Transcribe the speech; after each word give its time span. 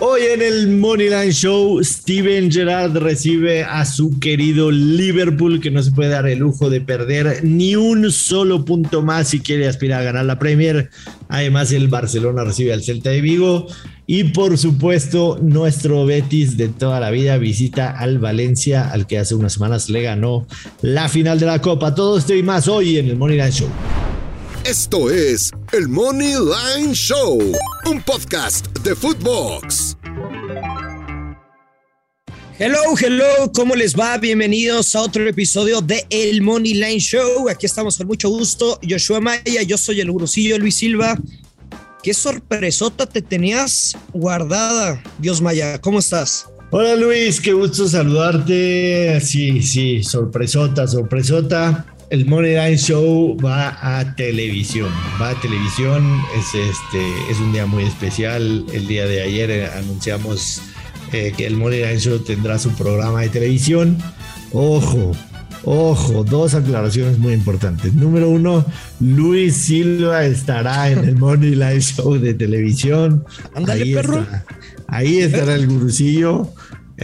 Hoy 0.00 0.22
en 0.22 0.42
el 0.42 0.68
Moneyline 0.78 1.30
Show, 1.30 1.82
Steven 1.82 2.50
Gerrard 2.50 2.96
recibe 2.96 3.62
a 3.62 3.84
su 3.84 4.18
querido 4.18 4.72
Liverpool, 4.72 5.60
que 5.60 5.70
no 5.70 5.82
se 5.84 5.92
puede 5.92 6.10
dar 6.10 6.26
el 6.26 6.40
lujo 6.40 6.68
de 6.68 6.80
perder 6.80 7.44
ni 7.44 7.76
un 7.76 8.10
solo 8.10 8.64
punto 8.64 9.02
más 9.02 9.28
si 9.28 9.38
quiere 9.38 9.68
aspirar 9.68 10.00
a 10.00 10.04
ganar 10.04 10.24
la 10.24 10.38
Premier. 10.40 10.90
Además, 11.28 11.70
el 11.70 11.86
Barcelona 11.86 12.42
recibe 12.42 12.72
al 12.72 12.82
Celta 12.82 13.10
de 13.10 13.20
Vigo. 13.20 13.68
Y 14.06 14.24
por 14.24 14.58
supuesto, 14.58 15.38
nuestro 15.40 16.04
Betis 16.04 16.56
de 16.56 16.68
toda 16.68 16.98
la 16.98 17.10
vida 17.10 17.38
visita 17.38 17.96
al 17.96 18.18
Valencia, 18.18 18.90
al 18.90 19.06
que 19.06 19.18
hace 19.18 19.36
unas 19.36 19.52
semanas 19.52 19.88
le 19.88 20.02
ganó 20.02 20.46
la 20.82 21.08
final 21.08 21.38
de 21.38 21.46
la 21.46 21.62
Copa. 21.62 21.94
Todo 21.94 22.18
esto 22.18 22.34
y 22.34 22.42
más 22.42 22.66
hoy 22.66 22.98
en 22.98 23.08
el 23.08 23.16
Moneyline 23.16 23.52
Show. 23.52 23.68
Esto 24.64 25.10
es 25.10 25.50
el 25.72 25.88
Money 25.88 26.36
Line 26.36 26.94
Show, 26.94 27.38
un 27.84 28.00
podcast 28.00 28.66
de 28.78 28.96
Footbox. 28.96 29.94
Hello, 32.58 32.78
hello, 32.98 33.52
¿cómo 33.54 33.74
les 33.74 33.94
va? 33.94 34.16
Bienvenidos 34.16 34.96
a 34.96 35.02
otro 35.02 35.28
episodio 35.28 35.82
de 35.82 36.06
El 36.08 36.40
Money 36.40 36.72
Line 36.72 36.98
Show. 36.98 37.50
Aquí 37.50 37.66
estamos 37.66 37.98
con 37.98 38.06
mucho 38.06 38.30
gusto. 38.30 38.80
Joshua 38.88 39.20
Maya, 39.20 39.62
yo 39.66 39.76
soy 39.76 40.00
el 40.00 40.10
gurusillo 40.10 40.58
Luis 40.58 40.76
Silva. 40.76 41.14
Qué 42.02 42.14
sorpresota 42.14 43.04
te 43.04 43.20
tenías 43.20 43.94
guardada, 44.14 45.02
Dios 45.18 45.42
Maya. 45.42 45.78
¿Cómo 45.78 45.98
estás? 45.98 46.46
Hola 46.70 46.96
Luis, 46.96 47.38
qué 47.38 47.52
gusto 47.52 47.86
saludarte. 47.86 49.20
Sí, 49.20 49.60
sí, 49.60 50.02
sorpresota, 50.02 50.88
sorpresota 50.88 51.84
el 52.10 52.26
Money 52.26 52.54
Line 52.54 52.76
Show 52.76 53.36
va 53.40 53.98
a 53.98 54.14
televisión. 54.16 54.90
Va 55.20 55.30
a 55.30 55.40
televisión. 55.40 56.20
Es, 56.36 56.46
este, 56.54 57.30
es 57.30 57.38
un 57.40 57.52
día 57.52 57.66
muy 57.66 57.84
especial. 57.84 58.64
El 58.72 58.86
día 58.86 59.06
de 59.06 59.22
ayer 59.22 59.50
eh, 59.50 59.66
anunciamos 59.66 60.60
eh, 61.12 61.32
que 61.36 61.46
el 61.46 61.56
Money 61.56 61.80
Line 61.80 61.98
Show 62.00 62.18
tendrá 62.20 62.58
su 62.58 62.70
programa 62.72 63.22
de 63.22 63.28
televisión. 63.28 63.98
Ojo, 64.52 65.12
ojo, 65.64 66.24
dos 66.24 66.54
aclaraciones 66.54 67.18
muy 67.18 67.32
importantes. 67.32 67.94
Número 67.94 68.28
uno, 68.28 68.64
Luis 69.00 69.56
Silva 69.56 70.24
estará 70.24 70.90
en 70.90 71.04
el 71.04 71.16
Money 71.16 71.54
Line 71.54 71.80
Show 71.80 72.18
de 72.18 72.34
televisión. 72.34 73.24
Ándale, 73.54 73.94
perro. 73.94 74.26
ahí 74.86 75.18
estará 75.18 75.54
el 75.54 75.66
gurucillo. 75.66 76.52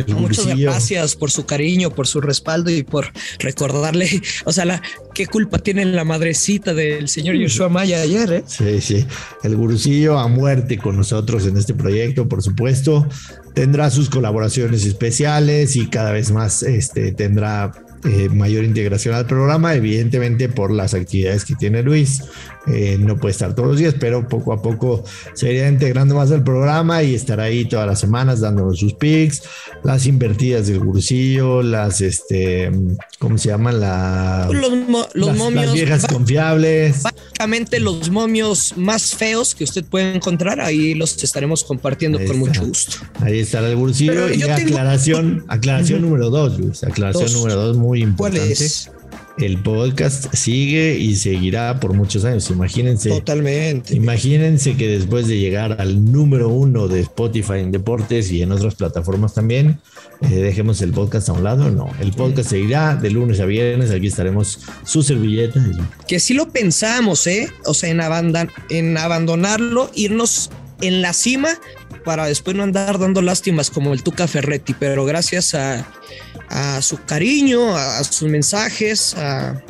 Muchas 0.08 0.56
gracias 0.56 1.16
por 1.16 1.30
su 1.30 1.46
cariño, 1.46 1.91
por 1.91 2.06
su 2.06 2.20
respaldo 2.20 2.70
y 2.70 2.83
por 2.84 3.12
recordarle, 3.38 4.22
o 4.44 4.52
sea, 4.52 4.64
la, 4.64 4.83
qué 5.14 5.27
culpa 5.27 5.58
tiene 5.58 5.84
la 5.84 6.05
madrecita 6.05 6.74
del 6.74 7.08
señor 7.08 7.36
Joshua 7.41 7.69
Maya 7.69 8.00
ayer. 8.00 8.33
¿eh? 8.33 8.44
Sí, 8.46 8.80
sí, 8.80 9.06
el 9.42 9.56
gurucillo 9.56 10.18
a 10.18 10.28
muerte 10.28 10.78
con 10.78 10.96
nosotros 10.96 11.46
en 11.46 11.56
este 11.56 11.74
proyecto, 11.74 12.28
por 12.28 12.42
supuesto, 12.42 13.06
tendrá 13.55 13.91
sus 13.91 14.08
colaboraciones 14.08 14.84
especiales 14.84 15.74
y 15.74 15.88
cada 15.88 16.12
vez 16.12 16.30
más 16.30 16.62
este, 16.62 17.12
tendrá 17.12 17.72
eh, 18.05 18.30
mayor 18.30 18.64
integración 18.64 19.14
al 19.14 19.27
programa, 19.27 19.74
evidentemente 19.74 20.48
por 20.48 20.70
las 20.70 20.94
actividades 20.94 21.44
que 21.44 21.55
tiene 21.55 21.83
Luis. 21.83 22.22
Eh, 22.73 22.97
no 22.99 23.17
puede 23.17 23.33
estar 23.33 23.55
todos 23.55 23.71
los 23.71 23.79
días, 23.79 23.95
pero 23.99 24.29
poco 24.29 24.53
a 24.53 24.63
poco 24.63 25.05
se 25.35 25.53
irá 25.53 25.69
integrando 25.69 26.15
más 26.15 26.31
al 26.31 26.45
programa 26.45 27.03
y 27.03 27.15
estará 27.15 27.45
ahí 27.45 27.65
todas 27.65 27.87
las 27.87 28.01
semanas 28.01 28.41
dándonos 28.41 28.79
sus 28.79 28.95
pics, 28.95 29.43
las 29.83 30.07
invertidas 30.07 30.69
del 30.69 30.81
cursillo, 30.81 31.63
las, 31.63 32.01
este, 32.01 32.71
¿cómo 33.19 33.39
se 33.39 33.48
llaman? 33.48 33.81
La, 33.81 34.48
los, 34.51 35.37
momios. 35.37 35.67
Las 35.67 35.73
viejas 35.73 36.07
confiables. 36.07 37.03
Básicamente 37.03 37.81
los 37.81 38.11
momios 38.11 38.75
más 38.77 39.15
feos 39.15 39.55
que 39.55 39.65
usted 39.65 39.85
puede 39.85 40.15
encontrar, 40.15 40.61
ahí 40.61 40.95
los 40.95 41.23
estaremos 41.23 41.65
compartiendo 41.65 42.19
con 42.25 42.39
mucho 42.39 42.65
gusto. 42.65 42.97
Ahí 43.21 43.41
estará 43.41 43.71
el 43.71 43.77
cursillo 43.77 44.33
y 44.33 44.43
aclaración, 44.43 45.45
aclaración 45.48 46.03
número 46.03 46.31
dos, 46.31 46.59
Luis, 46.59 46.85
aclaración 46.85 47.33
número 47.33 47.57
dos 47.57 47.77
muy 47.77 48.03
importante. 48.03 48.55
El 49.39 49.62
podcast 49.62 50.35
sigue 50.35 50.98
y 50.98 51.17
seguirá 51.17 51.80
por 51.80 51.95
muchos 51.95 52.24
años. 52.24 52.51
Imagínense. 52.51 53.11
Totalmente. 53.11 53.95
Imagínense 53.95 54.77
que 54.77 54.89
después 54.89 55.29
de 55.29 55.39
llegar 55.39 55.80
al 55.80 56.13
número 56.13 56.48
uno 56.48 56.89
de 56.89 57.01
Spotify 57.01 57.58
en 57.61 57.70
deportes 57.70 58.30
y 58.33 58.42
en 58.42 58.52
otras 58.52 58.74
plataformas 58.74 59.33
también, 59.33 59.80
eh, 60.20 60.29
dejemos 60.29 60.83
el 60.83 60.92
podcast 60.92 61.29
a 61.30 61.33
un 61.33 61.45
lado. 61.45 61.70
No, 61.70 61.91
el 62.01 62.13
podcast 62.13 62.51
seguirá 62.51 62.96
de 62.96 63.11
lunes 63.11 63.41
a 63.41 63.46
viernes. 63.46 63.91
Aquí 63.91 64.08
estaremos 64.08 64.61
su 64.85 65.02
servilleta. 65.02 65.64
Que 66.07 66.20
sí 66.20 66.35
lo 66.35 66.51
pensamos, 66.51 67.27
¿eh? 67.27 67.48
O 67.64 67.73
sea, 67.73 67.91
en, 67.91 68.01
en 68.68 68.98
abandonarlo, 68.98 69.91
irnos 69.95 70.51
en 70.80 71.02
la 71.02 71.13
cima 71.13 71.51
para 72.05 72.27
después 72.27 72.57
no 72.57 72.63
andar 72.63 72.98
dando 72.98 73.23
lástimas 73.23 73.70
como 73.70 73.92
el 73.92 74.02
Tuca 74.02 74.27
Ferretti, 74.27 74.74
pero 74.74 75.05
gracias 75.05 75.55
a, 75.55 75.85
su 76.80 77.02
cariño, 77.05 77.77
a, 77.77 78.02
sus 78.05 78.29
mensajes, 78.29 79.14
a, 79.17 79.61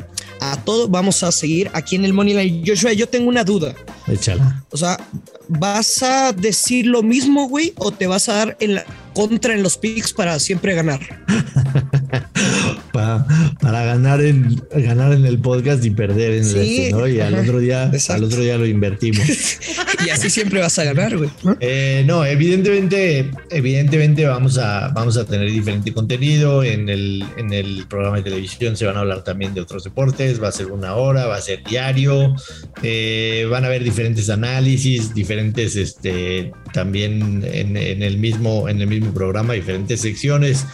todo, 0.65 0.87
vamos 0.87 1.21
a 1.23 1.31
seguir 1.31 1.69
aquí 1.73 1.95
en 1.95 2.05
el 2.05 2.13
Moneyline. 2.13 2.63
Joshua, 2.65 2.93
yo 2.93 3.07
tengo 3.07 3.29
una 3.29 3.43
duda. 3.43 3.75
Échala. 4.07 4.63
O 4.71 4.77
sea, 4.77 4.99
¿vas 5.47 6.01
a 6.01 6.33
decir 6.33 6.87
lo 6.87 7.03
mismo, 7.03 7.47
güey, 7.47 7.73
o 7.77 7.91
te 7.91 8.07
vas 8.07 8.27
a 8.29 8.33
dar 8.33 8.57
en 8.59 8.75
la 8.75 8.85
contra 9.13 9.53
en 9.53 9.61
los 9.61 9.77
picks 9.77 10.13
para 10.13 10.39
siempre 10.39 10.73
ganar? 10.73 10.99
para, 12.91 13.25
ganar 13.61 14.21
en 14.21 14.61
ganar 14.71 15.13
en 15.13 15.25
el 15.25 15.39
podcast 15.39 15.83
y 15.85 15.91
perder 15.91 16.31
en 16.33 16.43
el 16.43 16.57
este, 16.57 16.91
¿no? 16.91 17.07
Y 17.07 17.19
al 17.19 17.35
otro 17.35 17.59
día, 17.59 17.91
al 18.09 18.23
otro 18.23 18.41
día 18.41 18.57
lo 18.57 18.65
invertimos. 18.65 19.25
y 20.05 20.09
así 20.09 20.29
siempre 20.29 20.59
vas 20.59 20.77
a 20.79 20.83
ganar, 20.83 21.17
güey. 21.17 21.29
Eh, 21.59 22.03
¿no? 22.05 22.25
evidentemente, 22.25 23.29
evidentemente 23.49 24.25
vamos 24.25 24.57
a, 24.57 24.89
vamos 24.89 25.17
a 25.17 25.25
tener 25.25 25.51
diferente 25.51 25.93
contenido. 25.93 26.63
En 26.63 26.89
el, 26.89 27.23
en 27.37 27.53
el 27.53 27.85
programa 27.87 28.17
de 28.17 28.23
televisión 28.23 28.75
se 28.77 28.85
van 28.85 28.97
a 28.97 29.01
hablar 29.01 29.23
también 29.23 29.53
de 29.53 29.61
otros 29.61 29.83
deportes. 29.83 30.41
Va 30.41 30.49
a 30.49 30.51
ser 30.51 30.67
una 30.67 30.95
hora, 30.95 31.27
va 31.27 31.35
a 31.35 31.41
ser 31.41 31.63
diario. 31.63 32.35
Eh, 32.83 33.47
van 33.49 33.63
a 33.63 33.67
haber 33.67 33.83
diferentes 33.83 34.29
análisis, 34.29 35.13
diferentes, 35.13 35.75
este, 35.75 36.51
también 36.73 37.43
en, 37.51 37.77
en, 37.77 38.03
el 38.03 38.17
mismo, 38.17 38.69
en 38.69 38.81
el 38.81 38.87
mismo 38.87 39.13
programa, 39.13 39.53
diferentes 39.53 40.01
secciones. 40.01 40.65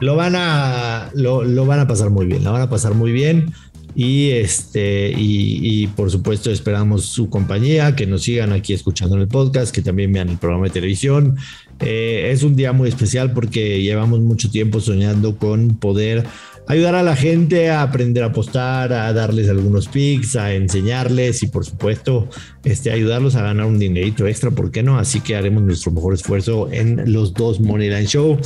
Lo 0.00 0.16
van 0.16 0.34
a, 0.36 1.10
lo, 1.14 1.66
van 1.66 1.80
a 1.80 1.86
pasar 1.86 2.10
muy 2.10 2.26
bien, 2.26 2.44
la 2.44 2.50
van 2.50 2.62
a 2.62 2.70
pasar 2.70 2.94
muy 2.94 3.12
bien. 3.12 3.52
Y 3.94 4.30
este, 4.30 5.14
y, 5.16 5.86
por 5.86 6.10
supuesto, 6.10 6.50
esperamos 6.50 7.06
su 7.06 7.30
compañía, 7.30 7.96
que 7.96 8.06
nos 8.06 8.24
sigan 8.24 8.52
aquí 8.52 8.74
escuchando 8.74 9.14
en 9.16 9.22
el 9.22 9.28
podcast, 9.28 9.74
que 9.74 9.80
también 9.80 10.12
vean 10.12 10.28
el 10.28 10.36
programa 10.36 10.64
de 10.64 10.70
televisión. 10.70 11.36
Eh, 11.80 12.30
es 12.32 12.42
un 12.42 12.56
día 12.56 12.72
muy 12.72 12.88
especial 12.88 13.32
porque 13.32 13.82
llevamos 13.82 14.20
mucho 14.20 14.50
tiempo 14.50 14.80
soñando 14.80 15.36
con 15.36 15.76
poder 15.76 16.24
ayudar 16.68 16.96
a 16.96 17.02
la 17.02 17.14
gente 17.14 17.70
a 17.70 17.82
aprender 17.82 18.24
a 18.24 18.26
apostar, 18.26 18.92
a 18.92 19.12
darles 19.12 19.48
algunos 19.48 19.88
picks, 19.88 20.36
a 20.36 20.52
enseñarles 20.52 21.42
y 21.42 21.46
por 21.46 21.64
supuesto 21.64 22.28
este, 22.64 22.90
ayudarlos 22.90 23.36
a 23.36 23.42
ganar 23.42 23.66
un 23.66 23.78
dinerito 23.78 24.26
extra, 24.26 24.50
¿por 24.50 24.70
qué 24.70 24.82
no? 24.82 24.98
Así 24.98 25.20
que 25.20 25.36
haremos 25.36 25.62
nuestro 25.62 25.92
mejor 25.92 26.14
esfuerzo 26.14 26.68
en 26.72 27.12
los 27.12 27.32
dos 27.34 27.60
Moneyline 27.60 28.06
Show. 28.06 28.38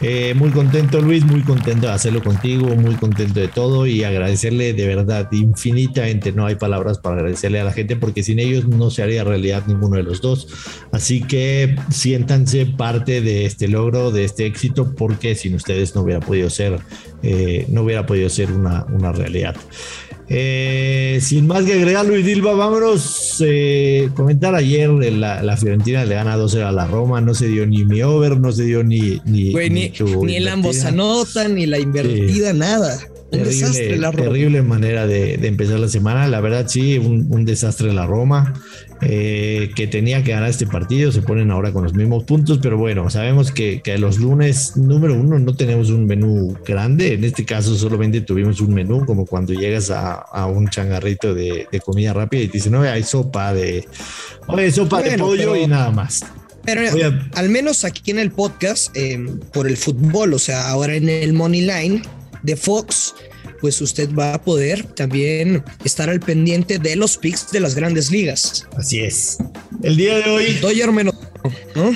Eh, 0.00 0.34
muy 0.34 0.50
contento 0.50 1.00
Luis, 1.00 1.24
muy 1.24 1.42
contento 1.42 1.88
de 1.88 1.92
hacerlo 1.92 2.22
contigo, 2.22 2.68
muy 2.76 2.94
contento 2.94 3.40
de 3.40 3.48
todo 3.48 3.86
y 3.86 4.04
agradecerle 4.04 4.72
de 4.72 4.86
verdad 4.86 5.28
infinitamente, 5.32 6.32
no 6.32 6.46
hay 6.46 6.54
palabras 6.54 6.98
para 6.98 7.16
agradecerle 7.16 7.60
a 7.60 7.64
la 7.64 7.72
gente 7.72 7.96
porque 7.96 8.22
sin 8.22 8.38
ellos 8.38 8.68
no 8.68 8.90
se 8.90 9.02
haría 9.02 9.24
realidad 9.24 9.64
ninguno 9.66 9.96
de 9.96 10.04
los 10.04 10.20
dos. 10.20 10.46
Así 10.92 11.22
que 11.22 11.74
siéntanse 11.90 12.66
parte 12.76 13.20
de 13.20 13.46
este 13.46 13.68
logro, 13.68 14.10
de 14.10 14.24
este 14.24 14.46
éxito, 14.46 14.94
porque 14.94 15.34
sin 15.34 15.54
ustedes 15.54 15.94
no 15.94 16.02
hubiera 16.02 16.20
podido 16.20 16.50
ser 16.50 16.78
eh, 17.22 17.66
no 17.70 17.82
hubiera 17.82 18.04
podido 18.04 18.28
ser 18.28 18.52
una, 18.52 18.84
una 18.92 19.10
realidad. 19.12 19.56
Eh, 20.28 21.18
sin 21.20 21.46
más 21.46 21.64
que 21.64 21.74
agregar, 21.74 22.06
Luis 22.06 22.24
Dilba, 22.24 22.54
vámonos. 22.54 23.42
Eh, 23.44 24.08
comentar 24.14 24.54
ayer 24.54 24.90
la, 24.90 25.42
la, 25.42 25.56
Fiorentina 25.56 26.04
le 26.04 26.14
gana 26.14 26.36
2 26.36 26.56
a 26.56 26.72
la 26.72 26.86
Roma, 26.86 27.20
no 27.20 27.34
se 27.34 27.48
dio 27.48 27.66
ni 27.66 27.84
mi 27.84 28.02
over, 28.02 28.38
no 28.38 28.52
se 28.52 28.64
dio 28.64 28.82
ni. 28.82 29.20
Ni, 29.24 29.52
ni, 29.52 30.36
el 30.36 30.48
ambos 30.48 30.84
anotan, 30.84 31.54
ni 31.54 31.66
la 31.66 31.78
invertida, 31.78 32.52
nada. 32.52 32.98
terrible, 33.30 34.10
terrible 34.12 34.62
manera 34.62 35.06
de, 35.06 35.34
empezar 35.46 35.78
la 35.78 35.88
semana. 35.88 36.26
La 36.28 36.40
verdad, 36.40 36.66
sí, 36.68 36.98
un, 36.98 37.26
un 37.30 37.44
desastre 37.44 37.92
la 37.92 38.06
Roma. 38.06 38.54
Eh, 39.06 39.70
que 39.74 39.86
tenía 39.86 40.22
que 40.22 40.32
ganar 40.32 40.48
este 40.48 40.66
partido, 40.66 41.12
se 41.12 41.22
ponen 41.22 41.50
ahora 41.50 41.72
con 41.72 41.84
los 41.84 41.94
mismos 41.94 42.24
puntos, 42.24 42.58
pero 42.62 42.78
bueno, 42.78 43.08
sabemos 43.10 43.52
que, 43.52 43.80
que, 43.82 43.98
los 43.98 44.18
lunes, 44.18 44.76
número 44.76 45.14
uno, 45.14 45.38
no 45.38 45.54
tenemos 45.54 45.90
un 45.90 46.06
menú 46.06 46.56
grande, 46.66 47.14
en 47.14 47.24
este 47.24 47.44
caso 47.44 47.74
solamente 47.76 48.20
tuvimos 48.20 48.60
un 48.60 48.74
menú, 48.74 49.04
como 49.04 49.26
cuando 49.26 49.52
llegas 49.52 49.90
a, 49.90 50.14
a 50.14 50.46
un 50.46 50.68
changarrito 50.68 51.34
de, 51.34 51.66
de, 51.70 51.80
comida 51.80 52.12
rápida 52.12 52.42
y 52.42 52.46
te 52.48 52.54
dicen, 52.54 52.72
no, 52.72 52.82
hay 52.82 53.02
sopa 53.02 53.52
de, 53.52 53.86
oye, 54.46 54.70
sopa 54.70 55.02
de 55.02 55.18
pollo 55.18 55.56
y 55.56 55.66
nada 55.66 55.90
más. 55.90 56.24
Pero 56.64 56.82
al 57.34 57.48
menos 57.50 57.84
aquí 57.84 58.10
en 58.10 58.18
el 58.18 58.30
podcast, 58.30 58.96
eh, 58.96 59.18
por 59.52 59.66
el 59.66 59.76
fútbol, 59.76 60.32
o 60.32 60.38
sea, 60.38 60.68
ahora 60.68 60.94
en 60.94 61.08
el 61.08 61.34
Money 61.34 61.60
Line 61.60 62.02
de 62.42 62.56
Fox, 62.56 63.14
pues 63.64 63.80
usted 63.80 64.10
va 64.14 64.34
a 64.34 64.42
poder 64.42 64.82
también 64.82 65.64
estar 65.86 66.10
al 66.10 66.20
pendiente 66.20 66.78
de 66.78 66.96
los 66.96 67.16
picks 67.16 67.50
de 67.50 67.60
las 67.60 67.74
grandes 67.74 68.10
ligas. 68.10 68.66
Así 68.76 69.00
es. 69.00 69.38
El 69.82 69.96
día 69.96 70.18
de 70.18 70.30
hoy. 70.30 70.92
Menos, 70.92 71.14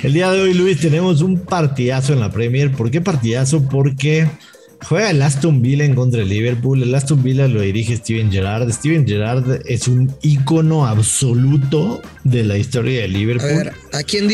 El 0.02 0.14
día 0.14 0.32
de 0.32 0.40
hoy, 0.40 0.54
Luis, 0.54 0.80
tenemos 0.80 1.20
un 1.20 1.40
partidazo 1.40 2.14
en 2.14 2.20
la 2.20 2.30
Premier. 2.30 2.72
¿Por 2.72 2.90
qué 2.90 3.02
partidazo? 3.02 3.68
Porque 3.68 4.26
juega 4.82 5.10
el 5.10 5.20
Aston 5.20 5.60
Villa 5.60 5.84
en 5.84 5.94
contra 5.94 6.20
del 6.20 6.30
Liverpool. 6.30 6.82
El 6.82 6.94
Aston 6.94 7.22
Villa 7.22 7.46
lo 7.48 7.60
dirige 7.60 7.98
Steven 7.98 8.32
Gerrard. 8.32 8.72
Steven 8.72 9.06
Gerrard 9.06 9.60
es 9.66 9.88
un 9.88 10.10
ícono 10.22 10.86
absoluto 10.86 12.00
de 12.24 12.44
la 12.44 12.56
historia 12.56 13.02
de 13.02 13.08
Liverpool. 13.08 13.50
A 13.50 13.56
ver, 13.56 13.72
¿a 13.92 14.02
quién, 14.04 14.26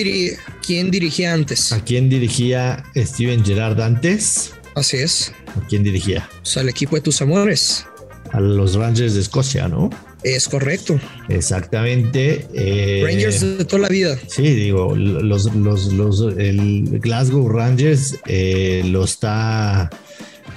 quién 0.64 0.92
dirigía 0.92 1.32
antes? 1.32 1.72
¿A 1.72 1.82
quién 1.82 2.08
dirigía 2.08 2.84
Steven 2.94 3.44
Gerrard 3.44 3.80
antes? 3.80 4.52
Así 4.74 4.96
es. 4.96 5.32
¿A 5.56 5.66
quién 5.68 5.82
dirigía? 5.82 6.28
Pues 6.42 6.56
al 6.56 6.68
equipo 6.68 6.96
de 6.96 7.02
tus 7.02 7.22
amores. 7.22 7.86
A 8.32 8.40
los 8.40 8.74
Rangers 8.74 9.14
de 9.14 9.20
Escocia, 9.20 9.68
¿no? 9.68 9.90
Es 10.24 10.48
correcto. 10.48 10.98
Exactamente. 11.28 12.46
Eh, 12.54 13.02
Rangers 13.04 13.58
de 13.58 13.64
toda 13.66 13.82
la 13.82 13.88
vida. 13.88 14.18
Sí, 14.26 14.42
digo, 14.54 14.96
los, 14.96 15.54
los, 15.54 15.92
los 15.92 16.20
el 16.38 16.98
Glasgow 17.00 17.48
Rangers 17.48 18.16
eh, 18.26 18.82
lo 18.86 19.04
está. 19.04 19.90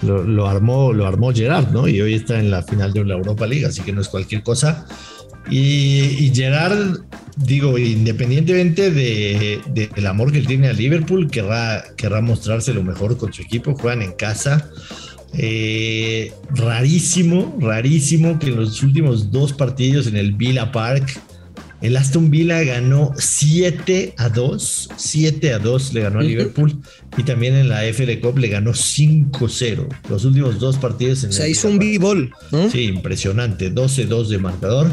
Lo, 0.03 0.47
armó, 0.47 0.93
lo 0.93 1.07
armó 1.07 1.33
Gerard, 1.33 1.71
¿no? 1.71 1.87
Y 1.87 1.99
hoy 2.01 2.13
está 2.13 2.39
en 2.39 2.51
la 2.51 2.61
final 2.61 2.93
de 2.93 3.03
la 3.03 3.15
Europa 3.15 3.47
League, 3.47 3.65
así 3.65 3.81
que 3.81 3.91
no 3.91 4.01
es 4.01 4.07
cualquier 4.07 4.43
cosa. 4.43 4.85
Y, 5.49 6.31
Gerard, 6.33 6.99
digo, 7.37 7.77
independientemente 7.77 8.91
de, 8.91 9.61
del 9.73 10.07
amor 10.07 10.31
que 10.31 10.41
tiene 10.41 10.67
a 10.67 10.73
Liverpool, 10.73 11.29
querrá, 11.29 11.83
querrá 11.95 12.21
mostrarse 12.21 12.73
lo 12.73 12.83
mejor 12.83 13.17
con 13.17 13.33
su 13.33 13.41
equipo. 13.41 13.75
Juegan 13.75 14.01
en 14.01 14.13
casa. 14.13 14.69
Eh, 15.33 16.31
rarísimo, 16.49 17.57
rarísimo 17.59 18.39
que 18.39 18.47
en 18.47 18.55
los 18.55 18.81
últimos 18.81 19.31
dos 19.31 19.53
partidos 19.53 20.07
en 20.07 20.17
el 20.17 20.33
Villa 20.33 20.71
Park, 20.71 21.21
el 21.81 21.95
Aston 21.95 22.31
Villa 22.31 22.63
ganó 22.63 23.13
7 23.17 24.15
a 24.17 24.29
2, 24.29 24.89
7 24.95 25.53
a 25.53 25.59
2 25.59 25.93
le 25.93 26.01
ganó 26.01 26.19
a 26.19 26.23
Liverpool 26.23 26.81
y 27.17 27.23
también 27.23 27.53
en 27.53 27.69
la 27.69 27.85
FL 27.85 28.19
Cup 28.19 28.39
le 28.39 28.47
ganó 28.47 28.71
5-0. 28.71 29.87
Los 30.09 30.25
últimos 30.25 30.59
dos 30.59 30.77
partidos 30.77 31.23
en 31.23 31.31
Se 31.31 31.47
hizo 31.47 31.67
un 31.67 31.77
b-ball. 31.77 32.33
Sí, 32.71 32.85
impresionante, 32.85 33.71
12-2 33.71 34.27
de 34.27 34.37
marcador. 34.39 34.87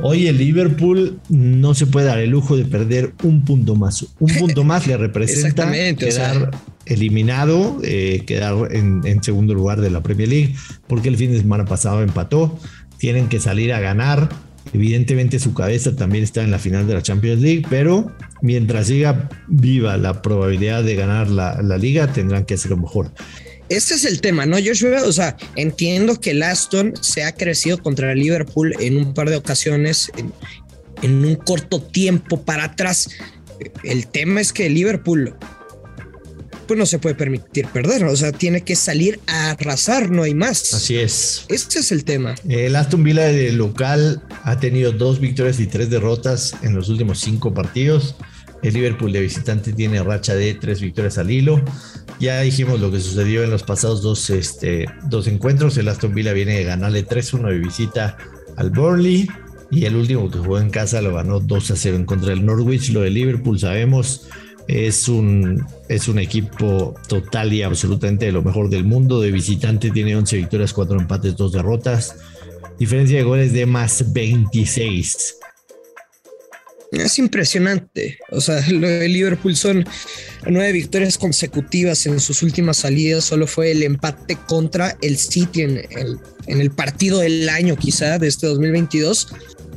Hoy 0.00 0.26
el 0.26 0.38
Liverpool 0.38 1.20
no 1.28 1.74
se 1.74 1.86
puede 1.86 2.06
dar 2.06 2.18
el 2.18 2.30
lujo 2.30 2.56
de 2.56 2.64
perder 2.64 3.14
un 3.22 3.44
punto 3.44 3.74
más. 3.74 4.06
Un 4.18 4.34
punto 4.34 4.64
más 4.64 4.86
le 4.86 4.96
representa 4.98 5.70
quedar 5.96 6.50
eliminado, 6.86 7.78
eh, 7.82 8.22
quedar 8.26 8.74
en, 8.74 9.22
segundo 9.22 9.54
lugar 9.54 9.80
de 9.80 9.90
la 9.90 10.02
Premier 10.02 10.28
League, 10.28 10.54
porque 10.86 11.08
el 11.08 11.16
fin 11.16 11.32
de 11.32 11.38
semana 11.38 11.64
pasado 11.64 12.02
empató. 12.02 12.58
Tienen 12.98 13.28
que 13.28 13.38
salir 13.38 13.72
a 13.72 13.80
ganar. 13.80 14.28
Evidentemente 14.72 15.38
su 15.38 15.54
cabeza 15.54 15.96
también 15.96 16.24
está 16.24 16.42
en 16.42 16.50
la 16.50 16.58
final 16.58 16.86
de 16.86 16.94
la 16.94 17.02
Champions 17.02 17.40
League, 17.40 17.64
pero 17.70 18.12
mientras 18.42 18.88
siga 18.88 19.28
viva 19.46 19.96
la 19.96 20.20
probabilidad 20.20 20.82
de 20.82 20.94
ganar 20.94 21.30
la, 21.30 21.62
la 21.62 21.78
liga, 21.78 22.12
tendrán 22.12 22.44
que 22.44 22.54
hacerlo 22.54 22.76
mejor. 22.76 23.12
Este 23.68 23.94
es 23.94 24.04
el 24.04 24.20
tema, 24.20 24.46
¿no? 24.46 24.56
Joshua, 24.56 25.02
o 25.04 25.12
sea, 25.12 25.36
entiendo 25.56 26.18
que 26.20 26.30
el 26.30 26.42
Aston 26.42 26.94
se 27.00 27.22
ha 27.24 27.32
crecido 27.32 27.82
contra 27.82 28.12
el 28.12 28.18
Liverpool 28.20 28.74
en 28.80 28.96
un 28.96 29.14
par 29.14 29.28
de 29.28 29.36
ocasiones, 29.36 30.10
en, 30.16 30.32
en 31.02 31.24
un 31.24 31.34
corto 31.36 31.82
tiempo 31.82 32.42
para 32.42 32.64
atrás. 32.64 33.10
El 33.82 34.06
tema 34.06 34.40
es 34.40 34.52
que 34.52 34.66
el 34.66 34.74
Liverpool 34.74 35.34
pues 36.68 36.78
no 36.78 36.84
se 36.84 36.98
puede 36.98 37.14
permitir 37.14 37.66
perder, 37.68 38.04
o 38.04 38.14
sea, 38.14 38.30
tiene 38.30 38.60
que 38.60 38.76
salir 38.76 39.18
a 39.26 39.52
arrasar, 39.52 40.10
no 40.10 40.22
hay 40.22 40.34
más. 40.34 40.74
Así 40.74 40.98
es. 40.98 41.46
Este 41.48 41.78
es 41.78 41.90
el 41.90 42.04
tema. 42.04 42.34
El 42.46 42.76
Aston 42.76 43.02
Villa 43.02 43.24
de 43.24 43.52
local 43.52 44.22
ha 44.44 44.60
tenido 44.60 44.92
dos 44.92 45.18
victorias 45.18 45.58
y 45.60 45.66
tres 45.66 45.88
derrotas 45.88 46.54
en 46.62 46.74
los 46.74 46.90
últimos 46.90 47.20
cinco 47.20 47.54
partidos. 47.54 48.16
El 48.62 48.74
Liverpool 48.74 49.12
de 49.12 49.20
visitante 49.20 49.72
tiene 49.72 50.02
racha 50.02 50.34
de 50.34 50.54
tres 50.54 50.82
victorias 50.82 51.16
al 51.16 51.30
hilo. 51.30 51.64
Ya 52.20 52.40
dijimos 52.40 52.80
lo 52.80 52.90
que 52.90 53.00
sucedió 53.00 53.44
en 53.44 53.50
los 53.50 53.62
pasados 53.62 54.02
dos, 54.02 54.28
este, 54.30 54.86
dos 55.04 55.28
encuentros. 55.28 55.76
El 55.76 55.88
Aston 55.88 56.14
Villa 56.14 56.32
viene 56.32 56.56
de 56.56 56.64
ganarle 56.64 57.06
3-1 57.06 57.48
de 57.48 57.58
visita 57.58 58.16
al 58.56 58.70
Burnley. 58.70 59.28
Y 59.70 59.84
el 59.84 59.96
último 59.96 60.30
que 60.30 60.38
jugó 60.38 60.58
en 60.58 60.70
casa 60.70 61.00
lo 61.00 61.14
ganó 61.14 61.40
2 61.40 61.72
0 61.76 61.96
en 61.96 62.04
contra 62.04 62.30
del 62.30 62.44
Norwich. 62.44 62.90
Lo 62.90 63.02
de 63.02 63.10
Liverpool 63.10 63.58
sabemos 63.58 64.28
es 64.66 65.08
un, 65.08 65.64
es 65.88 66.08
un 66.08 66.18
equipo 66.18 66.94
total 67.06 67.52
y 67.52 67.62
absolutamente 67.62 68.26
de 68.26 68.32
lo 68.32 68.42
mejor 68.42 68.68
del 68.68 68.84
mundo. 68.84 69.20
De 69.20 69.30
visitante 69.30 69.90
tiene 69.90 70.16
11 70.16 70.38
victorias, 70.38 70.72
4 70.72 70.98
empates, 70.98 71.36
2 71.36 71.52
derrotas. 71.52 72.16
Diferencia 72.78 73.18
de 73.18 73.24
goles 73.24 73.52
de 73.52 73.66
más 73.66 74.12
26. 74.12 75.36
Es 76.92 77.18
impresionante. 77.18 78.18
O 78.30 78.40
sea, 78.40 78.60
lo 78.70 78.88
Liverpool 78.88 79.56
son 79.56 79.84
nueve 80.46 80.72
victorias 80.72 81.18
consecutivas 81.18 82.06
en 82.06 82.20
sus 82.20 82.42
últimas 82.42 82.78
salidas. 82.78 83.24
Solo 83.24 83.46
fue 83.46 83.72
el 83.72 83.82
empate 83.82 84.36
contra 84.46 84.96
el 85.02 85.18
City 85.18 85.62
en 85.62 85.78
el, 85.78 86.18
en 86.46 86.60
el 86.60 86.70
partido 86.70 87.20
del 87.20 87.48
año, 87.48 87.76
quizá, 87.76 88.18
de 88.18 88.28
este 88.28 88.46
2022. 88.46 89.28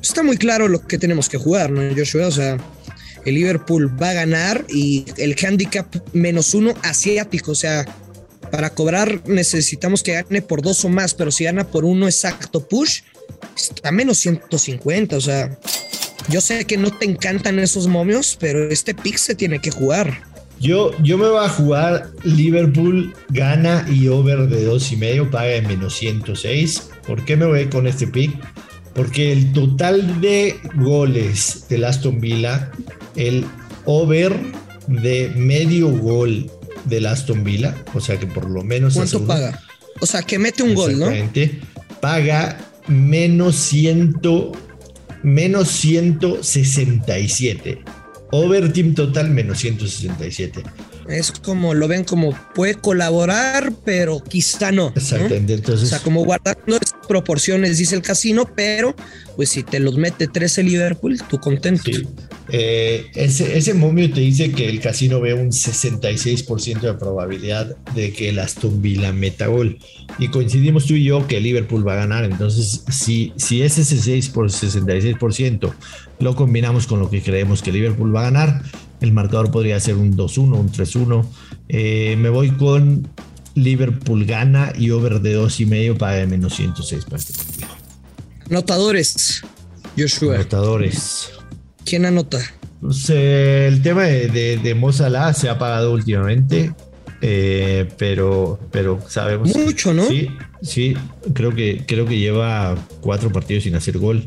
Está 0.01 0.23
muy 0.23 0.37
claro 0.37 0.67
lo 0.67 0.85
que 0.87 0.97
tenemos 0.97 1.29
que 1.29 1.37
jugar, 1.37 1.69
¿no, 1.69 1.81
Joshua? 1.95 2.27
O 2.27 2.31
sea, 2.31 2.57
el 3.25 3.35
Liverpool 3.35 4.01
va 4.01 4.11
a 4.11 4.13
ganar 4.13 4.65
y 4.69 5.05
el 5.17 5.35
handicap 5.35 5.93
menos 6.13 6.53
uno 6.53 6.73
asiático, 6.81 7.51
o 7.51 7.55
sea, 7.55 7.85
para 8.51 8.71
cobrar 8.71 9.27
necesitamos 9.27 10.03
que 10.03 10.13
gane 10.13 10.41
por 10.41 10.61
dos 10.61 10.83
o 10.85 10.89
más, 10.89 11.13
pero 11.13 11.31
si 11.31 11.43
gana 11.43 11.67
por 11.67 11.85
uno 11.85 12.07
exacto 12.07 12.67
push, 12.67 13.01
está 13.55 13.91
menos 13.91 14.17
150, 14.17 15.15
o 15.15 15.21
sea, 15.21 15.57
yo 16.29 16.41
sé 16.41 16.65
que 16.65 16.77
no 16.77 16.91
te 16.91 17.05
encantan 17.05 17.59
esos 17.59 17.87
momios, 17.87 18.37
pero 18.39 18.69
este 18.69 18.93
pick 18.93 19.17
se 19.17 19.35
tiene 19.35 19.59
que 19.59 19.71
jugar. 19.71 20.23
Yo, 20.59 20.91
yo 21.01 21.17
me 21.17 21.27
voy 21.27 21.43
a 21.43 21.49
jugar 21.49 22.11
Liverpool 22.23 23.13
gana 23.29 23.85
y 23.91 24.07
over 24.07 24.47
de 24.47 24.63
dos 24.63 24.91
y 24.91 24.97
medio, 24.97 25.31
paga 25.31 25.55
en 25.55 25.67
menos 25.67 25.95
106. 25.95 26.89
¿Por 27.07 27.25
qué 27.25 27.35
me 27.35 27.45
voy 27.45 27.65
con 27.67 27.87
este 27.87 28.05
pick? 28.05 28.31
Porque 28.93 29.31
el 29.31 29.53
total 29.53 30.21
de 30.21 30.57
goles 30.75 31.65
del 31.67 31.85
Aston 31.85 32.19
Villa 32.19 32.71
el 33.15 33.45
over 33.85 34.37
de 34.87 35.31
medio 35.35 35.89
gol 35.89 36.49
del 36.85 37.05
Aston 37.05 37.43
Villa, 37.43 37.75
o 37.93 37.99
sea 37.99 38.19
que 38.19 38.27
por 38.27 38.49
lo 38.49 38.63
menos... 38.63 38.95
¿Cuánto 38.95 39.25
paga? 39.25 39.59
O 39.99 40.05
sea, 40.05 40.23
que 40.23 40.39
mete 40.39 40.63
un 40.63 40.73
gol, 40.73 40.99
¿no? 40.99 41.07
Paga 41.99 42.57
menos, 42.87 43.55
ciento, 43.55 44.51
menos 45.23 45.69
167. 45.69 47.83
Over 48.31 48.71
team 48.71 48.95
total 48.95 49.29
menos 49.29 49.59
167. 49.59 50.63
Es 51.09 51.31
como 51.31 51.73
lo 51.73 51.87
ven 51.87 52.03
como 52.03 52.33
puede 52.55 52.75
colaborar, 52.75 53.73
pero 53.83 54.23
quizá 54.23 54.71
no. 54.71 54.93
Exactamente. 54.95 55.53
Entonces, 55.53 55.87
o 55.87 55.89
sea, 55.89 55.99
como 55.99 56.23
guardando 56.23 56.77
esas 56.77 57.07
proporciones, 57.07 57.77
dice 57.77 57.95
el 57.95 58.01
casino, 58.01 58.49
pero 58.55 58.95
pues 59.35 59.49
si 59.49 59.63
te 59.63 59.79
los 59.79 59.97
mete 59.97 60.27
13 60.27 60.63
Liverpool, 60.63 61.19
tú 61.29 61.39
contento. 61.39 61.91
Eh, 62.53 63.07
ese, 63.15 63.57
ese, 63.57 63.73
momio 63.73 64.11
te 64.11 64.19
dice 64.19 64.51
que 64.51 64.67
el 64.67 64.81
casino 64.81 65.21
ve 65.21 65.33
un 65.33 65.51
66% 65.51 66.81
de 66.81 66.93
probabilidad 66.95 67.75
de 67.95 68.11
que 68.11 68.29
el 68.29 68.39
Aston 68.39 68.81
Villa 68.81 69.11
meta 69.11 69.47
gol. 69.47 69.79
Y 70.19 70.27
coincidimos 70.27 70.85
tú 70.85 70.93
y 70.95 71.05
yo 71.05 71.27
que 71.27 71.39
Liverpool 71.39 71.87
va 71.87 71.93
a 71.93 71.97
ganar. 71.97 72.25
Entonces, 72.25 72.83
si, 72.89 73.33
si 73.37 73.61
ese 73.61 73.83
6 73.83 74.29
por 74.29 74.49
66% 74.49 75.73
lo 76.21 76.35
combinamos 76.35 76.87
con 76.87 76.99
lo 76.99 77.09
que 77.09 77.21
creemos 77.21 77.61
que 77.61 77.71
Liverpool 77.71 78.15
va 78.15 78.21
a 78.21 78.23
ganar, 78.31 78.63
el 79.01 79.11
marcador 79.11 79.51
podría 79.51 79.79
ser 79.79 79.95
un 79.95 80.15
2-1, 80.15 80.59
un 80.59 80.71
3-1. 80.71 81.25
Eh, 81.69 82.15
me 82.17 82.29
voy 82.29 82.51
con 82.51 83.07
Liverpool 83.55 84.25
gana 84.25 84.73
y 84.77 84.91
over 84.91 85.21
de 85.21 85.37
2,5 85.37 85.97
para 85.97 86.25
menos 86.27 86.55
106 86.55 87.05
para 87.05 87.17
este 87.17 87.33
partido. 87.33 87.67
Anotadores, 88.49 89.41
Joshua. 89.97 90.35
Anotadores. 90.35 91.31
¿Quién 91.83 92.05
anota? 92.05 92.39
Pues, 92.81 93.09
eh, 93.09 93.67
el 93.67 93.81
tema 93.81 94.03
de, 94.03 94.27
de, 94.27 94.57
de 94.57 95.33
se 95.33 95.49
ha 95.49 95.57
pagado 95.57 95.93
últimamente, 95.93 96.73
eh, 97.21 97.87
pero, 97.97 98.59
pero 98.71 98.99
sabemos. 99.07 99.55
Mucho, 99.55 99.93
¿no? 99.93 100.07
Sí, 100.07 100.29
sí, 100.61 100.95
creo 101.33 101.53
que, 101.53 101.85
creo 101.87 102.05
que 102.05 102.17
lleva 102.17 102.75
cuatro 103.01 103.31
partidos 103.31 103.63
sin 103.63 103.75
hacer 103.75 103.97
gol. 103.97 104.25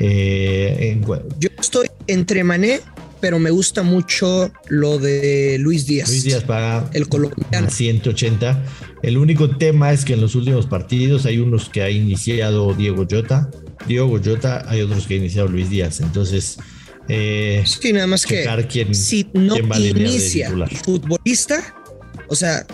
Eh, 0.00 1.00
Yo 1.38 1.48
estoy 1.58 1.88
entre 2.06 2.44
Mané, 2.44 2.80
pero 3.20 3.38
me 3.38 3.50
gusta 3.50 3.82
mucho 3.82 4.50
lo 4.68 4.98
de 4.98 5.56
Luis 5.58 5.86
Díaz. 5.86 6.08
Luis 6.08 6.24
Díaz 6.24 6.44
paga 6.44 6.88
el 6.92 7.08
colombiano. 7.08 7.70
180. 7.70 8.64
El 9.02 9.18
único 9.18 9.56
tema 9.56 9.92
es 9.92 10.04
que 10.04 10.14
en 10.14 10.20
los 10.20 10.34
últimos 10.34 10.66
partidos 10.66 11.26
hay 11.26 11.38
unos 11.38 11.68
que 11.68 11.82
ha 11.82 11.90
iniciado 11.90 12.74
Diego 12.74 13.06
Jota. 13.10 13.50
Diego 13.86 14.18
Jota, 14.22 14.64
hay 14.68 14.82
otros 14.82 15.06
que 15.06 15.14
ha 15.14 15.16
iniciado 15.18 15.48
Luis 15.48 15.70
Díaz. 15.70 16.00
Entonces, 16.00 16.58
eh, 17.08 17.62
sí, 17.64 17.92
nada 17.92 18.06
más 18.06 18.26
que 18.26 18.44
si 18.92 19.28
no 19.32 19.56
inicia 19.56 20.50
futbolista, 20.84 21.74
o 22.28 22.34
sea, 22.34 22.66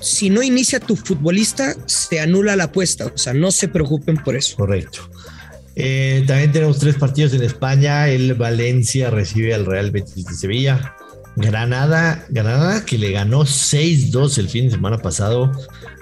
si 0.00 0.30
no 0.30 0.42
inicia 0.42 0.80
tu 0.80 0.96
futbolista, 0.96 1.74
se 1.86 2.20
anula 2.20 2.56
la 2.56 2.64
apuesta. 2.64 3.06
O 3.06 3.18
sea, 3.18 3.34
no 3.34 3.50
se 3.50 3.68
preocupen 3.68 4.16
por 4.16 4.36
eso. 4.36 4.56
Correcto. 4.56 5.10
Eh, 5.80 6.24
también 6.26 6.50
tenemos 6.50 6.80
tres 6.80 6.96
partidos 6.96 7.32
en 7.34 7.42
España. 7.44 8.08
El 8.08 8.34
Valencia 8.34 9.10
recibe 9.10 9.54
al 9.54 9.64
Real 9.64 9.92
Betis 9.92 10.24
de 10.24 10.34
Sevilla. 10.34 10.96
Granada, 11.36 12.26
Granada 12.30 12.84
que 12.84 12.98
le 12.98 13.12
ganó 13.12 13.42
6-2 13.42 14.38
el 14.38 14.48
fin 14.48 14.64
de 14.64 14.72
semana 14.72 14.98
pasado 14.98 15.52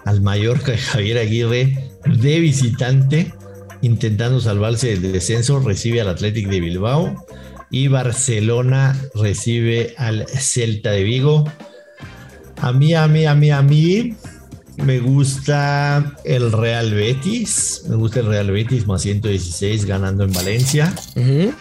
al 0.07 0.23
Mallorca 0.23 0.73
de 0.73 0.79
Javier 0.79 1.19
Aguirre 1.19 1.91
de 2.07 2.41
visitante, 2.41 3.35
intentando 3.83 4.41
salvarse 4.41 4.97
del 4.97 5.13
descenso, 5.13 5.61
recibe 5.61 6.01
al 6.01 6.09
Athletic 6.09 6.49
de 6.49 6.61
Bilbao 6.61 7.27
y 7.71 7.89
Barcelona 7.89 8.99
recibe 9.15 9.95
al 9.99 10.27
Celta 10.27 10.93
de 10.93 11.03
Vigo. 11.03 11.45
A 12.63 12.73
mí, 12.73 12.95
a 12.95 13.07
mí, 13.09 13.27
a 13.27 13.35
mí, 13.35 13.51
a 13.51 13.61
mí, 13.61 14.17
me 14.77 14.99
gusta 15.01 16.17
el 16.25 16.53
Real 16.53 16.93
Betis. 16.93 17.83
Me 17.89 17.97
gusta 17.97 18.21
el 18.21 18.27
Real 18.27 18.51
Betis 18.51 18.87
más 18.87 19.03
116 19.03 19.85
ganando 19.87 20.25
en 20.25 20.33
Valencia. 20.33 20.95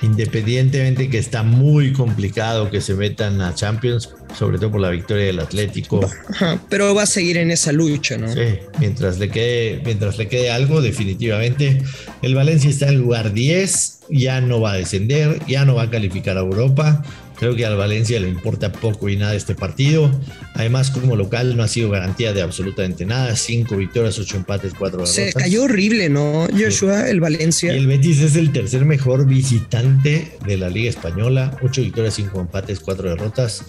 Independientemente 0.02 1.10
que 1.10 1.18
está 1.18 1.44
muy 1.44 1.94
complicado 1.94 2.70
que 2.70 2.82
se 2.82 2.94
metan 2.94 3.42
a 3.42 3.56
Champions, 3.56 4.10
sobre 4.38 4.58
todo 4.58 4.72
por 4.72 4.82
la 4.82 4.90
victoria 4.90 5.26
del 5.26 5.40
Atlético. 5.40 6.02
pero 6.70 6.94
va 6.94 7.04
a 7.04 7.08
seguir 7.08 7.38
en 7.38 7.52
esa 7.52 7.72
lucha, 7.72 8.18
¿no? 8.18 8.32
Sí, 8.32 8.60
mientras 8.80 9.20
le 9.20 9.30
quede, 9.30 9.82
mientras 9.86 10.18
le 10.18 10.28
quede 10.28 10.52
algo, 10.52 10.82
definitivamente. 10.82 11.82
El 12.22 12.36
Valencia 12.36 12.70
está 12.70 12.90
en 12.90 13.00
lugar 13.00 13.34
10, 13.34 14.00
ya 14.10 14.42
no 14.42 14.62
va 14.62 14.74
a 14.74 14.78
descender, 14.78 15.42
ya 15.48 15.66
no 15.66 15.76
va 15.76 15.84
a 15.84 15.90
calificar 15.90 16.38
a 16.38 16.42
Europa. 16.42 17.04
Creo 17.38 17.56
que 17.56 17.66
al 17.66 17.76
Valencia 17.76 18.20
le 18.20 18.30
importa 18.30 18.72
poco 18.72 19.10
y 19.10 19.18
nada 19.18 19.36
este 19.36 19.56
partido. 19.56 20.12
Además, 20.54 20.90
como 20.90 21.16
local 21.16 21.58
no 21.58 21.64
ha 21.64 21.68
sido 21.68 21.90
garantía 21.90 22.34
de 22.34 22.42
absolutamente 22.42 23.06
nada. 23.06 23.36
Cinco 23.36 23.78
victorias, 23.78 24.18
ocho 24.20 24.38
empates, 24.38 24.74
cuatro 24.74 25.00
derrotas. 25.00 25.16
Se 25.16 25.34
cayó 25.34 25.64
horrible, 25.64 26.10
¿no? 26.10 26.48
Joshua, 26.58 27.10
el 27.10 27.20
Valencia. 27.20 27.74
Y 27.74 27.78
el 27.78 27.88
Betis 27.88 28.22
es 28.22 28.36
el 28.36 28.52
tercer 28.52 28.86
mejor 28.86 29.28
visitante 29.28 30.32
de 30.46 30.58
la 30.58 30.70
Liga 30.70 30.90
Española. 30.90 31.58
Ocho 31.62 31.82
victorias, 31.82 32.16
cinco 32.16 32.40
empates, 32.40 32.80
cuatro 32.80 33.10
derrotas. 33.10 33.64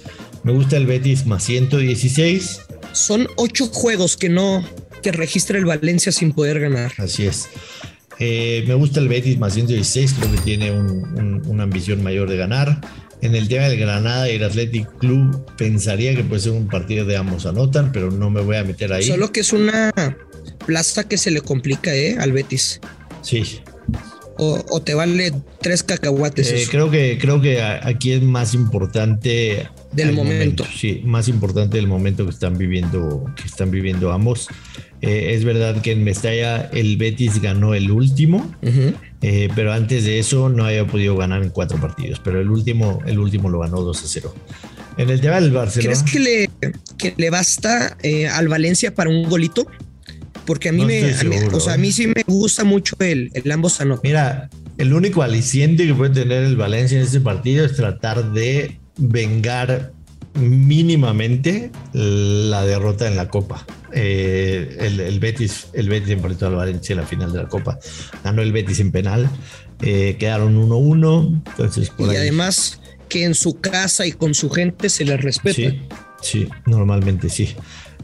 Me 0.44 0.52
gusta 0.52 0.76
el 0.76 0.87
Betis 0.87 1.26
más 1.26 1.42
116. 1.44 2.61
Son 2.92 3.28
ocho 3.37 3.66
juegos 3.66 4.16
que 4.16 4.28
no 4.28 4.64
que 5.02 5.12
registra 5.12 5.58
el 5.58 5.64
Valencia 5.64 6.12
sin 6.12 6.32
poder 6.32 6.61
ganar. 6.61 6.92
Así 6.99 7.26
es. 7.26 7.49
Eh, 8.18 8.64
me 8.66 8.75
gusta 8.75 9.00
el 9.00 9.08
Betis 9.08 9.38
más 9.38 9.54
116, 9.54 10.14
creo 10.18 10.32
que 10.32 10.38
tiene 10.38 10.70
una 10.70 11.62
ambición 11.62 12.02
mayor 12.02 12.30
de 12.30 12.37
ganar. 12.37 12.80
En 13.23 13.35
el 13.35 13.49
tema 13.49 13.64
del 13.68 13.78
Granada 13.78 14.30
y 14.30 14.37
el 14.37 14.44
Athletic 14.44 14.99
Club, 14.99 15.44
pensaría 15.56 16.14
que 16.14 16.23
puede 16.23 16.42
ser 16.42 16.52
un 16.52 16.68
partido 16.68 17.06
de 17.06 17.16
ambos 17.16 17.46
anotan, 17.46 17.92
pero 17.92 18.11
no 18.11 18.30
me 18.30 18.40
voy 18.42 18.56
a 18.56 18.64
meter 18.64 18.92
ahí. 18.92 19.04
Solo 19.04 19.32
que 19.32 19.40
es 19.40 19.52
una 19.52 19.92
plaza 20.66 21.04
que 21.08 21.16
se 21.16 21.30
le 21.30 21.40
complica 21.40 21.94
¿eh? 21.94 22.16
al 22.18 22.32
Betis. 22.32 22.80
Sí. 23.23 23.61
O, 24.38 24.82
te 24.82 24.92
vale 24.92 25.32
tres 25.62 25.82
cacahuates. 25.82 26.52
Eh, 26.52 26.66
creo 26.70 26.90
que 26.90 27.16
creo 27.18 27.40
que 27.40 27.62
aquí 27.62 28.12
es 28.12 28.23
más 28.23 28.52
importante 28.52 29.66
del 29.92 30.12
momento. 30.12 30.66
Sí, 30.76 31.00
más 31.06 31.28
importante 31.28 31.78
del 31.78 31.87
momento 31.87 32.25
que 32.25 32.32
están 32.32 32.58
viviendo 32.58 33.25
que 33.35 33.44
están 33.44 33.70
viviendo 33.70 34.12
ambos. 34.12 34.49
Eh, 35.02 35.34
es 35.34 35.44
verdad 35.44 35.82
que 35.82 35.92
en 35.92 36.04
Mestalla 36.04 36.70
el 36.72 36.96
Betis 36.96 37.40
ganó 37.42 37.74
el 37.74 37.90
último, 37.90 38.50
eh, 39.20 39.48
pero 39.54 39.72
antes 39.72 40.04
de 40.04 40.18
eso 40.18 40.48
no 40.48 40.64
había 40.64 40.86
podido 40.86 41.16
ganar 41.16 41.42
en 41.42 41.50
cuatro 41.50 41.78
partidos. 41.78 42.20
Pero 42.20 42.40
el 42.40 42.50
último, 42.50 43.00
el 43.06 43.18
último 43.18 43.50
lo 43.50 43.60
ganó 43.60 43.80
2 43.82 44.02
a 44.02 44.06
0. 44.06 44.34
En 44.96 45.10
el 45.10 45.20
tema 45.20 45.40
del 45.40 45.52
Barcelona. 45.52 46.02
¿Crees 46.02 46.10
que 46.10 46.18
le, 46.18 46.50
que 46.96 47.14
le 47.16 47.30
basta 47.30 47.96
eh, 48.02 48.28
al 48.28 48.48
Valencia 48.48 48.94
para 48.94 49.10
un 49.10 49.28
golito? 49.28 49.66
Porque 50.46 50.68
a 50.68 50.72
mí, 50.72 50.84
me, 50.84 51.12
o 51.52 51.60
sea, 51.60 51.74
a 51.74 51.76
mí 51.76 51.90
sí 51.90 52.06
me 52.06 52.22
gusta 52.26 52.62
mucho 52.62 52.96
el, 53.00 53.30
el 53.34 53.50
ambos 53.50 53.80
anotan. 53.80 54.02
Mira, 54.04 54.48
el 54.78 54.92
único 54.92 55.22
aliciente 55.22 55.86
que 55.86 55.94
puede 55.94 56.14
tener 56.14 56.44
el 56.44 56.56
Valencia 56.56 56.98
en 56.98 57.04
este 57.04 57.20
partido 57.20 57.64
es 57.64 57.74
tratar 57.74 58.32
de 58.32 58.78
vengar 58.96 59.92
mínimamente 60.36 61.70
la 61.92 62.64
derrota 62.64 63.08
en 63.08 63.16
la 63.16 63.28
Copa. 63.28 63.64
Eh, 63.92 64.76
el, 64.80 65.20
Betis, 65.20 65.68
el 65.72 65.88
Betis 65.88 66.10
enfrentó 66.10 66.46
al 66.46 66.56
Valencia 66.56 66.92
en 66.92 67.00
la 67.00 67.06
final 67.06 67.32
de 67.32 67.42
la 67.42 67.48
Copa. 67.48 67.78
Ganó 68.22 68.42
el 68.42 68.52
Betis 68.52 68.80
en 68.80 68.92
penal. 68.92 69.28
Eh, 69.82 70.16
quedaron 70.18 70.56
1-1. 70.56 71.42
Entonces, 71.50 71.92
y 71.98 72.04
además 72.04 72.80
que 73.08 73.24
en 73.24 73.34
su 73.34 73.60
casa 73.60 74.06
y 74.06 74.12
con 74.12 74.34
su 74.34 74.50
gente 74.50 74.88
se 74.88 75.04
les 75.04 75.20
respeta. 75.20 75.54
Sí, 75.54 75.80
sí, 76.20 76.48
normalmente 76.66 77.28
sí. 77.28 77.54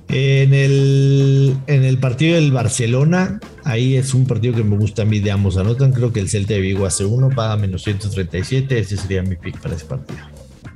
En 0.08 0.52
el, 0.52 1.56
en 1.66 1.84
el 1.84 1.98
partido 1.98 2.34
del 2.34 2.52
Barcelona, 2.52 3.40
ahí 3.64 3.96
es 3.96 4.12
un 4.12 4.26
partido 4.26 4.54
que 4.54 4.62
me 4.62 4.76
gusta 4.76 5.02
a 5.02 5.04
mí 5.04 5.20
de 5.20 5.30
ambos 5.30 5.56
anotan. 5.56 5.92
Creo 5.92 6.12
que 6.12 6.20
el 6.20 6.28
Celta 6.28 6.54
de 6.54 6.60
Vigo 6.60 6.84
hace 6.84 7.04
uno, 7.04 7.30
paga 7.30 7.56
menos 7.56 7.82
137. 7.84 8.78
Ese 8.78 8.96
sería 8.96 9.22
mi 9.22 9.36
pick 9.36 9.58
para 9.60 9.74
ese 9.74 9.86
partido. 9.86 10.20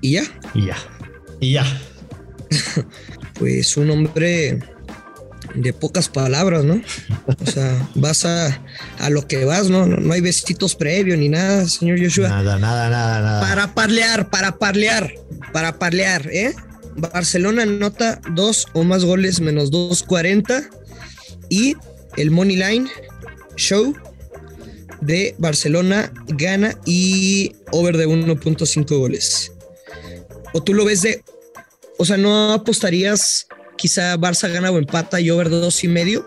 ¿Y 0.01 0.13
ya? 0.13 0.23
Y 0.55 0.67
ya. 0.67 0.77
Y 1.41 1.53
ya. 1.53 1.65
pues 3.39 3.77
un 3.77 3.91
hombre 3.91 4.59
de 5.55 5.73
pocas 5.73 6.09
palabras, 6.09 6.65
¿no? 6.65 6.81
O 7.27 7.51
sea, 7.51 7.89
vas 7.95 8.25
a, 8.25 8.61
a 8.99 9.11
lo 9.11 9.27
que 9.27 9.45
vas, 9.45 9.71
¿no? 9.71 9.87
¿no? 9.87 10.13
hay 10.13 10.21
besitos 10.21 10.75
previos 10.75 11.19
ni 11.19 11.29
nada, 11.29 11.67
señor 11.69 11.99
Joshua. 12.03 12.29
Nada, 12.29 12.59
nada, 12.59 12.91
nada, 12.91 13.21
nada. 13.21 13.41
Para 13.41 13.75
parlear, 13.75 14.29
para 14.31 14.59
parlear, 14.59 15.13
para 15.53 15.79
parlear, 15.79 16.29
¿eh? 16.33 16.55
Barcelona 16.97 17.63
anota 17.63 18.21
dos 18.35 18.67
o 18.73 18.83
más 18.83 19.05
goles 19.05 19.41
menos 19.41 19.71
2.40 19.71 20.69
y 21.51 21.77
el 22.17 22.31
Money 22.31 22.57
Line 22.57 22.89
Show 23.57 23.95
de 25.01 25.35
Barcelona 25.39 26.11
gana 26.29 26.77
y 26.87 27.55
over 27.71 27.97
de 27.97 28.09
1.5 28.09 28.99
goles. 28.99 29.53
¿O 30.57 30.63
tú 30.63 30.73
lo 30.73 30.87
ves 30.87 31.03
de, 31.03 31.23
o 31.99 32.07
sea, 32.07 32.17
no 32.17 32.55
apostarías 32.55 33.47
quizá 33.77 34.17
Barça 34.17 34.51
gana 34.51 34.71
o 34.71 34.79
empata 34.79 35.21
y 35.21 35.29
over 35.29 35.51
dos 35.51 35.85
y 35.85 35.89
medio? 35.89 36.25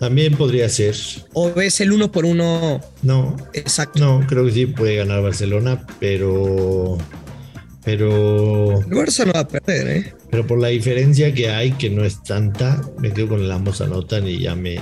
También 0.00 0.36
podría 0.36 0.68
ser. 0.68 0.96
¿O 1.32 1.52
ves 1.52 1.80
el 1.80 1.92
uno 1.92 2.10
por 2.10 2.24
uno? 2.24 2.80
No. 3.02 3.36
Exacto. 3.52 4.00
No, 4.00 4.26
creo 4.26 4.46
que 4.46 4.50
sí 4.50 4.66
puede 4.66 4.96
ganar 4.96 5.22
Barcelona, 5.22 5.86
pero. 6.00 6.98
Pero. 7.84 8.80
El 8.80 8.86
Barça 8.88 9.24
no 9.26 9.32
va 9.32 9.40
a 9.40 9.48
perder, 9.48 9.88
¿eh? 9.96 10.14
Pero 10.28 10.44
por 10.44 10.60
la 10.60 10.68
diferencia 10.68 11.32
que 11.32 11.48
hay, 11.48 11.70
que 11.70 11.88
no 11.88 12.04
es 12.04 12.20
tanta, 12.24 12.82
me 12.98 13.12
quedo 13.12 13.28
con 13.28 13.44
el 13.44 13.52
ambos 13.52 13.80
anotan 13.80 14.26
y 14.26 14.40
ya 14.40 14.56
me, 14.56 14.80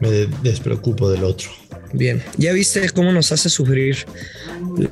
me 0.00 0.10
despreocupo 0.42 1.08
del 1.08 1.22
otro. 1.22 1.48
Bien, 1.92 2.20
ya 2.38 2.52
viste 2.52 2.90
cómo 2.90 3.12
nos 3.12 3.30
hace 3.30 3.48
sufrir 3.48 3.98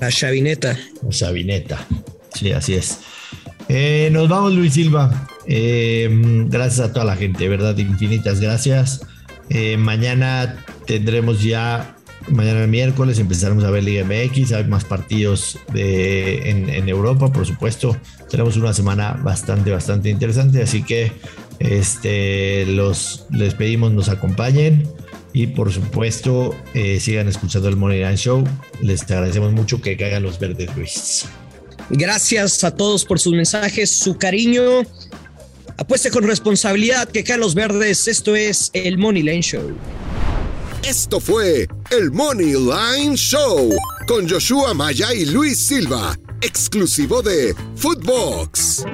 la 0.01 0.09
chavineta. 0.09 0.79
La 1.03 1.11
chavineta. 1.11 1.85
Sí, 2.35 2.53
así 2.53 2.75
es. 2.75 2.99
Eh, 3.69 4.11
nos 4.13 4.29
vamos, 4.29 4.53
Luis 4.55 4.75
Silva. 4.75 5.27
Eh, 5.47 6.09
gracias 6.49 6.81
a 6.89 6.93
toda 6.93 7.05
la 7.05 7.17
gente, 7.17 7.49
¿verdad? 7.49 7.77
Infinitas 7.79 8.41
gracias. 8.41 9.07
Eh, 9.49 9.77
mañana 9.77 10.57
tendremos 10.87 11.43
ya, 11.43 11.97
mañana 12.29 12.67
miércoles 12.67 13.19
empezaremos 13.19 13.65
a 13.65 13.71
ver 13.71 13.85
Liga 13.85 14.05
MX, 14.05 14.53
hay 14.53 14.65
más 14.65 14.85
partidos 14.85 15.59
de, 15.73 16.51
en, 16.51 16.89
Europa, 16.89 17.33
por 17.33 17.47
supuesto. 17.47 17.97
Tenemos 18.31 18.57
una 18.57 18.73
semana 18.73 19.21
bastante, 19.23 19.71
bastante 19.71 20.11
interesante, 20.11 20.63
así 20.63 20.83
que 20.83 21.13
este, 21.59 22.67
los, 22.67 23.27
les 23.31 23.55
pedimos 23.55 23.93
nos 23.93 24.09
acompañen 24.09 24.89
y 25.35 25.49
por 25.49 25.73
supuesto 25.73 26.55
sigan 26.99 27.29
escuchando 27.29 27.69
el 27.69 27.77
Money 27.77 28.01
Line 28.01 28.17
Show. 28.17 28.45
Les 28.81 29.03
agradecemos 29.03 29.53
mucho 29.53 29.81
que 29.81 29.97
caigan 29.97 30.23
los 30.23 30.39
verdes, 30.39 30.75
Luis. 30.77 31.27
Gracias 31.91 32.65
a 32.65 32.71
todos 32.71 33.05
por 33.05 33.19
sus 33.19 33.33
mensajes, 33.33 33.91
su 33.91 34.17
cariño. 34.17 34.83
Apueste 35.77 36.11
con 36.11 36.25
responsabilidad 36.25 37.09
que 37.09 37.25
caen 37.25 37.41
los 37.41 37.55
verdes. 37.55 38.09
Esto 38.09 38.37
es 38.37 38.71
el 38.73 38.99
Money 38.99 39.23
Line 39.23 39.43
Show. 39.43 39.77
Esto 40.85 41.21
fue 41.21 41.69
el 41.91 42.11
Money 42.11 42.55
Line 42.55 43.17
Show 43.17 43.71
con 44.07 44.29
Joshua 44.29 44.75
Maya 44.75 45.15
y 45.15 45.27
Luis 45.27 45.59
Silva, 45.59 46.19
exclusivo 46.41 47.23
de 47.23 47.55
Footbox. 47.77 48.85